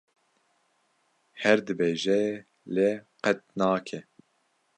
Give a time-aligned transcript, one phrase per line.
[1.41, 2.21] Her dibêje
[2.75, 2.89] lê
[3.23, 3.99] qet nake.